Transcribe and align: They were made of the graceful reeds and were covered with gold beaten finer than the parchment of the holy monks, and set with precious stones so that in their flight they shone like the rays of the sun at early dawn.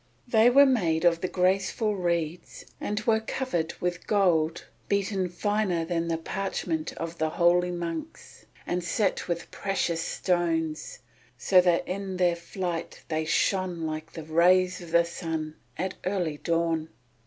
They 0.27 0.49
were 0.49 0.65
made 0.65 1.05
of 1.05 1.21
the 1.21 1.27
graceful 1.27 1.95
reeds 1.95 2.65
and 2.81 2.99
were 3.01 3.19
covered 3.19 3.75
with 3.79 4.07
gold 4.07 4.65
beaten 4.89 5.29
finer 5.29 5.85
than 5.85 6.07
the 6.07 6.17
parchment 6.17 6.91
of 6.93 7.19
the 7.19 7.29
holy 7.29 7.69
monks, 7.69 8.47
and 8.65 8.83
set 8.83 9.27
with 9.27 9.51
precious 9.51 10.01
stones 10.01 11.01
so 11.37 11.61
that 11.61 11.87
in 11.87 12.17
their 12.17 12.35
flight 12.35 13.03
they 13.09 13.25
shone 13.25 13.81
like 13.85 14.13
the 14.13 14.23
rays 14.23 14.81
of 14.81 14.89
the 14.89 15.05
sun 15.05 15.53
at 15.77 15.93
early 16.03 16.37
dawn. 16.37 16.89